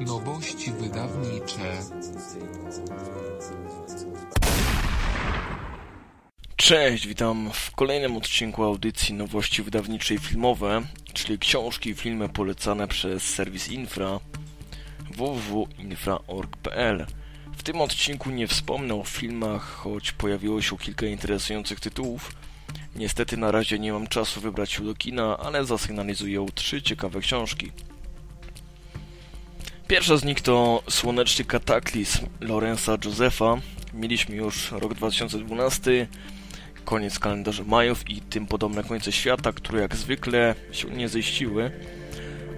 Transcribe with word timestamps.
Nowości 0.00 0.72
wydawnicze. 0.72 1.78
Cześć, 6.56 7.06
witam 7.06 7.50
w 7.52 7.70
kolejnym 7.70 8.16
odcinku 8.16 8.62
audycji 8.64 9.14
Nowości 9.14 9.62
Wydawniczej 9.62 10.18
Filmowe, 10.18 10.82
czyli 11.12 11.38
książki 11.38 11.90
i 11.90 11.94
filmy 11.94 12.28
polecane 12.28 12.88
przez 12.88 13.22
serwis 13.22 13.68
Infra 13.68 14.20
www.infra.org.pl. 15.10 17.06
W 17.56 17.62
tym 17.62 17.80
odcinku 17.80 18.30
nie 18.30 18.46
wspomnę 18.46 18.94
o 18.94 19.04
filmach, 19.04 19.62
choć 19.62 20.12
pojawiło 20.12 20.62
się 20.62 20.78
kilka 20.78 21.06
interesujących 21.06 21.80
tytułów. 21.80 22.32
Niestety 22.96 23.36
na 23.36 23.50
razie 23.50 23.78
nie 23.78 23.92
mam 23.92 24.06
czasu 24.06 24.40
wybrać 24.40 24.72
się 24.72 24.84
do 24.84 24.94
kina, 24.94 25.38
ale 25.38 25.64
zasygnalizuję 25.64 26.46
trzy 26.54 26.82
ciekawe 26.82 27.20
książki. 27.20 27.72
Pierwsza 29.88 30.16
z 30.16 30.24
nich 30.24 30.40
to 30.40 30.82
Słoneczny 30.90 31.44
Kataklizm 31.44 32.26
Lorenza 32.40 32.98
Josefa. 33.04 33.56
Mieliśmy 33.94 34.36
już 34.36 34.72
rok 34.72 34.94
2012, 34.94 36.06
koniec 36.84 37.18
kalendarza 37.18 37.64
Majów 37.64 38.10
i 38.10 38.20
tym 38.20 38.46
podobne 38.46 38.84
końce 38.84 39.12
świata, 39.12 39.52
które 39.52 39.80
jak 39.80 39.96
zwykle 39.96 40.54
się 40.72 40.90
nie 40.90 41.08
ziściły. 41.08 41.70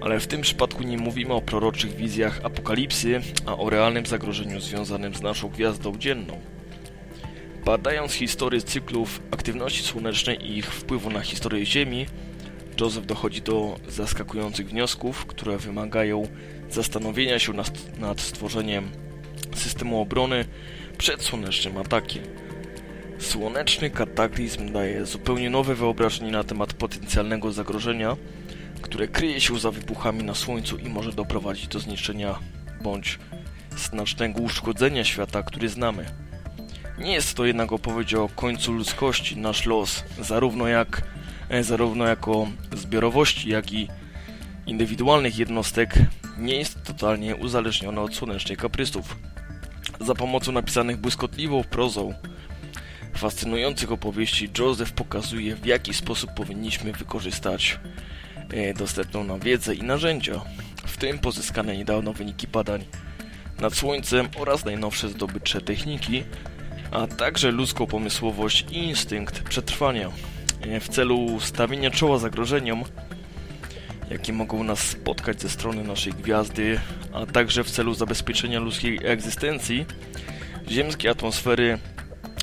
Ale 0.00 0.20
w 0.20 0.26
tym 0.26 0.40
przypadku 0.40 0.82
nie 0.82 0.98
mówimy 0.98 1.34
o 1.34 1.40
proroczych 1.40 1.96
wizjach 1.96 2.40
apokalipsy, 2.42 3.20
a 3.46 3.56
o 3.56 3.70
realnym 3.70 4.06
zagrożeniu 4.06 4.60
związanym 4.60 5.14
z 5.14 5.22
naszą 5.22 5.48
gwiazdą 5.48 5.98
dzienną. 5.98 6.40
Badając 7.64 8.12
historię 8.12 8.62
cyklów 8.62 9.20
aktywności 9.30 9.82
słonecznej 9.82 10.46
i 10.46 10.58
ich 10.58 10.66
wpływu 10.66 11.10
na 11.10 11.20
historię 11.20 11.66
Ziemi, 11.66 12.06
Joseph 12.80 13.06
dochodzi 13.06 13.42
do 13.42 13.76
zaskakujących 13.88 14.68
wniosków, 14.68 15.26
które 15.26 15.58
wymagają 15.58 16.28
zastanowienia 16.70 17.38
się 17.38 17.52
nad, 17.52 17.98
nad 17.98 18.20
stworzeniem 18.20 18.88
systemu 19.54 20.00
obrony 20.00 20.44
przed 20.98 21.22
słonecznym 21.22 21.76
atakiem. 21.76 22.22
Słoneczny 23.18 23.90
kataklizm 23.90 24.72
daje 24.72 25.06
zupełnie 25.06 25.50
nowe 25.50 25.74
wyobrażenie 25.74 26.30
na 26.30 26.44
temat 26.44 26.72
potencjalnego 26.72 27.52
zagrożenia, 27.52 28.16
które 28.82 29.08
kryje 29.08 29.40
się 29.40 29.58
za 29.58 29.70
wybuchami 29.70 30.24
na 30.24 30.34
Słońcu 30.34 30.76
i 30.76 30.88
może 30.88 31.12
doprowadzić 31.12 31.68
do 31.68 31.80
zniszczenia 31.80 32.38
bądź 32.82 33.18
znacznego 33.76 34.40
uszkodzenia 34.40 35.04
świata, 35.04 35.42
który 35.42 35.68
znamy. 35.68 36.04
Nie 36.98 37.12
jest 37.12 37.34
to 37.34 37.44
jednak 37.44 37.72
opowieść 37.72 38.14
o 38.14 38.28
końcu 38.28 38.72
ludzkości, 38.72 39.36
nasz 39.36 39.66
los, 39.66 40.04
zarówno, 40.20 40.68
jak, 40.68 41.02
zarówno 41.60 42.06
jako 42.06 42.48
zbiorowości, 42.76 43.48
jak 43.48 43.72
i 43.72 43.88
indywidualnych 44.66 45.38
jednostek, 45.38 45.94
nie 46.38 46.56
jest 46.56 46.82
totalnie 46.84 47.36
uzależniony 47.36 48.00
od 48.00 48.14
słonecznych 48.14 48.58
kaprysów. 48.58 49.16
Za 50.00 50.14
pomocą 50.14 50.52
napisanych 50.52 50.96
błyskotliwą 50.96 51.64
prozą, 51.64 52.14
fascynujących 53.14 53.92
opowieści, 53.92 54.50
Joseph 54.58 54.92
pokazuje, 54.92 55.56
w 55.56 55.66
jaki 55.66 55.94
sposób 55.94 56.34
powinniśmy 56.34 56.92
wykorzystać 56.92 57.80
e, 58.52 58.74
dostępną 58.74 59.24
nam 59.24 59.40
wiedzę 59.40 59.74
i 59.74 59.82
narzędzia, 59.82 60.40
w 60.86 60.96
tym 60.96 61.18
pozyskane 61.18 61.76
niedawno 61.76 62.12
wyniki 62.12 62.46
badań 62.46 62.84
nad 63.60 63.74
Słońcem 63.74 64.28
oraz 64.36 64.64
najnowsze 64.64 65.08
zdobycze 65.08 65.60
techniki, 65.60 66.22
a 66.90 67.06
także 67.06 67.50
ludzką 67.50 67.86
pomysłowość 67.86 68.66
i 68.70 68.76
instynkt 68.78 69.42
przetrwania 69.42 70.08
e, 70.08 70.37
w 70.80 70.88
celu 70.88 71.40
stawienia 71.40 71.90
czoła 71.90 72.18
zagrożeniom, 72.18 72.84
jakie 74.10 74.32
mogą 74.32 74.64
nas 74.64 74.80
spotkać 74.80 75.40
ze 75.40 75.48
strony 75.48 75.84
naszej 75.84 76.12
gwiazdy, 76.12 76.80
a 77.12 77.26
także 77.26 77.64
w 77.64 77.70
celu 77.70 77.94
zabezpieczenia 77.94 78.60
ludzkiej 78.60 78.98
egzystencji, 79.04 79.86
ziemskiej 80.68 81.10
atmosfery, 81.10 81.78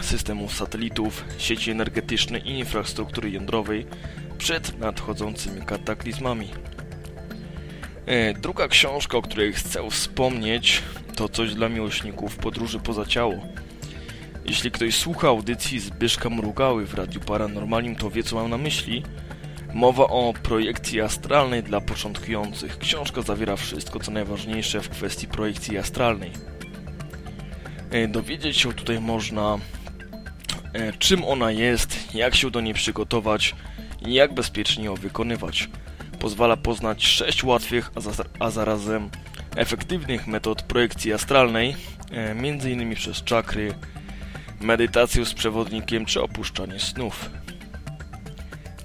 systemów 0.00 0.54
satelitów, 0.54 1.24
sieci 1.38 1.70
energetycznej 1.70 2.48
i 2.48 2.58
infrastruktury 2.58 3.30
jądrowej 3.30 3.86
przed 4.38 4.78
nadchodzącymi 4.78 5.62
kataklizmami. 5.62 6.50
E, 8.06 8.34
druga 8.34 8.68
książka, 8.68 9.18
o 9.18 9.22
której 9.22 9.52
chcę 9.52 9.90
wspomnieć, 9.90 10.82
to 11.16 11.28
coś 11.28 11.54
dla 11.54 11.68
miłośników 11.68 12.36
podróży 12.36 12.78
poza 12.78 13.06
ciało. 13.06 13.34
Jeśli 14.48 14.70
ktoś 14.70 14.94
słucha 14.94 15.28
audycji 15.28 15.80
Zbyszka 15.80 16.30
Mrugały 16.30 16.86
w 16.86 16.94
Radiu 16.94 17.20
Paranormalnym, 17.20 17.96
to 17.96 18.10
wie 18.10 18.22
co 18.22 18.36
mam 18.36 18.50
na 18.50 18.58
myśli. 18.58 19.02
Mowa 19.74 20.04
o 20.04 20.32
projekcji 20.42 21.00
astralnej 21.00 21.62
dla 21.62 21.80
początkujących. 21.80 22.78
Książka 22.78 23.22
zawiera 23.22 23.56
wszystko, 23.56 24.00
co 24.00 24.10
najważniejsze 24.10 24.80
w 24.80 24.88
kwestii 24.88 25.26
projekcji 25.26 25.78
astralnej. 25.78 26.30
E, 27.90 28.08
dowiedzieć 28.08 28.56
się 28.56 28.72
tutaj 28.72 29.00
można, 29.00 29.58
e, 30.72 30.92
czym 30.92 31.24
ona 31.24 31.50
jest, 31.50 32.14
jak 32.14 32.34
się 32.34 32.50
do 32.50 32.60
niej 32.60 32.74
przygotować 32.74 33.54
i 34.06 34.14
jak 34.14 34.34
bezpiecznie 34.34 34.84
ją 34.84 34.94
wykonywać. 34.94 35.68
Pozwala 36.18 36.56
poznać 36.56 37.06
sześć 37.06 37.44
łatwych, 37.44 37.90
a, 37.94 38.00
za, 38.00 38.24
a 38.38 38.50
zarazem 38.50 39.10
efektywnych 39.56 40.26
metod 40.26 40.62
projekcji 40.62 41.12
astralnej, 41.12 41.76
e, 42.12 42.30
m.in. 42.30 42.94
przez 42.94 43.24
czakry, 43.24 43.74
medytację 44.60 45.24
z 45.24 45.34
przewodnikiem 45.34 46.06
czy 46.06 46.22
opuszczanie 46.22 46.80
snów. 46.80 47.30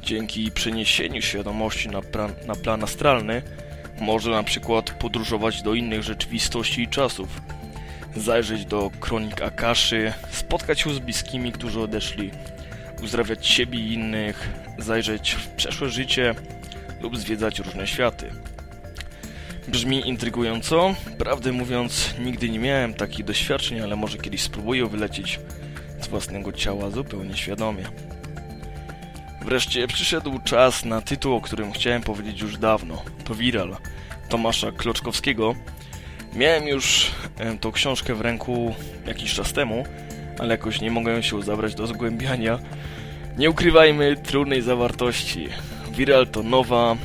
Dzięki 0.03 0.51
przeniesieniu 0.51 1.21
świadomości 1.21 1.89
na, 1.89 2.01
na 2.47 2.55
plan 2.55 2.83
astralny 2.83 3.41
może 4.01 4.31
na 4.31 4.43
przykład 4.43 4.91
podróżować 4.91 5.61
do 5.61 5.73
innych 5.73 6.03
rzeczywistości 6.03 6.81
i 6.81 6.87
czasów, 6.87 7.41
zajrzeć 8.15 8.65
do 8.65 8.91
kronik 8.99 9.41
Akaszy, 9.41 10.13
spotkać 10.31 10.79
się 10.79 10.93
z 10.93 10.99
bliskimi, 10.99 11.51
którzy 11.51 11.81
odeszli, 11.81 12.31
uzdrawiać 13.03 13.47
siebie 13.47 13.79
i 13.79 13.93
innych, 13.93 14.49
zajrzeć 14.77 15.31
w 15.31 15.47
przeszłe 15.47 15.89
życie 15.89 16.35
lub 17.01 17.17
zwiedzać 17.17 17.59
różne 17.59 17.87
światy. 17.87 18.29
Brzmi 19.67 20.07
intrygująco. 20.07 20.95
Prawdę 21.17 21.51
mówiąc, 21.51 22.13
nigdy 22.19 22.49
nie 22.49 22.59
miałem 22.59 22.93
takich 22.93 23.25
doświadczeń, 23.25 23.79
ale 23.79 23.95
może 23.95 24.17
kiedyś 24.17 24.41
spróbuję 24.41 24.87
wylecieć 24.87 25.39
z 26.01 26.07
własnego 26.07 26.51
ciała 26.51 26.89
zupełnie 26.89 27.37
świadomie. 27.37 27.83
Wreszcie 29.45 29.87
przyszedł 29.87 30.39
czas 30.45 30.85
na 30.85 31.01
tytuł, 31.01 31.35
o 31.35 31.41
którym 31.41 31.71
chciałem 31.71 32.01
powiedzieć 32.01 32.41
już 32.41 32.57
dawno. 32.57 33.03
To 33.23 33.35
Viral 33.35 33.77
Tomasza 34.29 34.71
Kloczkowskiego. 34.71 35.55
Miałem 36.33 36.67
już 36.67 37.11
tą 37.61 37.71
książkę 37.71 38.15
w 38.15 38.21
ręku 38.21 38.75
jakiś 39.05 39.33
czas 39.33 39.53
temu, 39.53 39.85
ale 40.39 40.49
jakoś 40.49 40.81
nie 40.81 40.91
mogłem 40.91 41.23
się 41.23 41.41
zabrać 41.43 41.75
do 41.75 41.87
zgłębiania. 41.87 42.59
Nie 43.37 43.49
ukrywajmy 43.49 44.15
trudnej 44.15 44.61
zawartości. 44.61 45.49
Viral 45.91 46.27
to 46.27 46.43
nowa, 46.43 46.95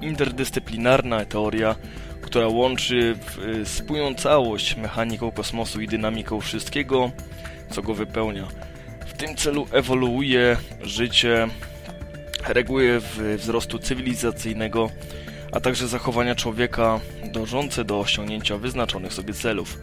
interdyscyplinarna 0.00 1.24
teoria, 1.24 1.76
która 2.20 2.48
łączy 2.48 3.16
w 3.20 3.62
spójną 3.68 4.14
całość 4.14 4.76
mechaniką 4.76 5.30
kosmosu 5.30 5.80
i 5.80 5.88
dynamiką 5.88 6.40
wszystkiego, 6.40 7.10
co 7.70 7.82
go 7.82 7.94
wypełnia. 7.94 8.48
W 9.06 9.12
tym 9.12 9.36
celu 9.36 9.66
ewoluuje 9.72 10.56
życie, 10.82 11.48
reguły 12.48 13.00
wzrostu 13.36 13.78
cywilizacyjnego, 13.78 14.90
a 15.52 15.60
także 15.60 15.88
zachowania 15.88 16.34
człowieka 16.34 17.00
dążące 17.32 17.84
do 17.84 18.00
osiągnięcia 18.00 18.56
wyznaczonych 18.56 19.12
sobie 19.12 19.34
celów. 19.34 19.78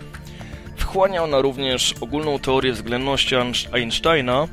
Wchłania 0.78 1.24
ona 1.24 1.42
również 1.42 1.96
ogólną 2.02 2.40
teorię 2.40 2.74
względności 2.74 3.36
Einsteina, 3.72 4.48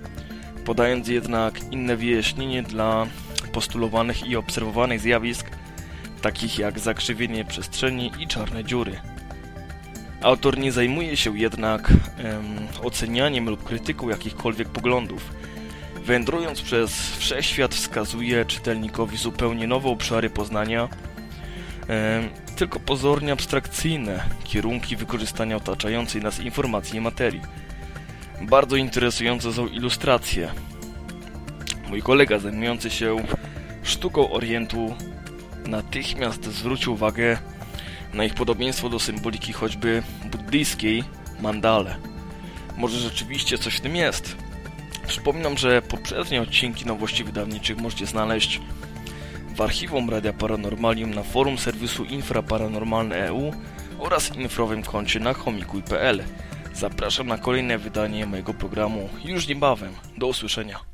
podając 0.65 1.09
jednak 1.09 1.73
inne 1.73 1.97
wyjaśnienie 1.97 2.63
dla 2.63 3.07
postulowanych 3.55 4.27
i 4.27 4.37
obserwowanych 4.37 5.01
zjawisk, 5.01 5.51
takich 6.23 6.59
jak 6.59 6.79
zakrzywienie 6.79 7.45
przestrzeni 7.45 8.13
i 8.19 8.27
czarne 8.27 8.65
dziury. 8.65 9.01
Autor 10.23 10.59
nie 10.59 10.73
zajmuje 10.73 11.17
się 11.17 11.39
jednak 11.39 11.91
em, 11.91 11.97
ocenianiem 12.83 13.51
lub 13.51 13.65
krytyką 13.65 14.09
jakichkolwiek 14.09 14.69
poglądów. 14.69 15.31
Wędrując 16.05 16.63
przez 16.63 17.17
wszechświat 17.17 17.75
wskazuje 17.75 18.45
czytelnikowi 18.45 19.17
zupełnie 19.17 19.67
nowe 19.67 19.89
obszary 19.89 20.31
poznania, 20.31 20.89
em, 21.89 22.29
tylko 22.57 22.81
pozornie 22.81 23.33
abstrakcyjne 23.33 24.25
kierunki 24.45 24.97
wykorzystania 24.97 25.57
otaczającej 25.57 26.23
nas 26.23 26.41
informacji 26.41 26.97
i 26.97 27.01
materii. 27.01 27.43
Bardzo 28.43 28.77
interesujące 28.77 29.53
są 29.53 29.67
ilustracje. 29.67 30.51
Mój 31.95 32.03
kolega 32.03 32.39
zajmujący 32.39 32.91
się 32.91 33.17
sztuką 33.83 34.31
Orientu 34.31 34.95
natychmiast 35.67 36.45
zwrócił 36.45 36.93
uwagę 36.93 37.39
na 38.15 38.25
ich 38.25 38.35
podobieństwo 38.35 38.89
do 38.89 38.99
symboliki 38.99 39.53
choćby 39.53 40.03
buddyjskiej 40.31 41.05
mandale. 41.41 41.97
Może 42.77 42.99
rzeczywiście 42.99 43.59
coś 43.59 43.77
w 43.77 43.81
tym 43.81 43.97
jest. 43.97 44.37
Przypominam, 45.07 45.57
że 45.57 45.83
poprzednie 45.83 46.43
odcinki 46.43 46.87
nowości 46.87 47.25
wydawniczych 47.25 47.77
możecie 47.77 48.07
znaleźć 48.07 48.61
w 49.57 49.61
archiwum 49.61 50.11
Radia 50.11 50.33
Paranormalium 50.33 51.15
na 51.15 51.23
forum 51.23 51.59
serwisu 51.59 52.05
Infraparanormalne 52.05 53.17
EU 53.17 53.53
oraz 53.99 54.37
infrowym 54.37 54.83
koncie 54.83 55.21
na 55.21 55.35
homikuj.pl. 55.35 56.25
Zapraszam 56.73 57.27
na 57.27 57.39
kolejne 57.39 57.79
wydanie 57.79 58.27
mojego 58.27 58.55
programu 58.55 59.09
już 59.25 59.49
niebawem. 59.49 59.93
Do 60.19 60.27
usłyszenia. 60.27 60.94